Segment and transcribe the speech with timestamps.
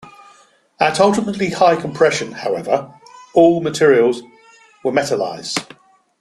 [0.79, 2.91] At ultimately high compression, however,
[3.35, 4.23] all materials
[4.83, 5.55] will metallize.